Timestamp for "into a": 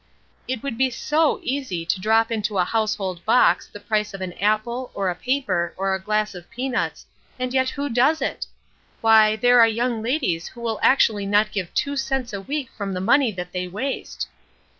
2.31-2.63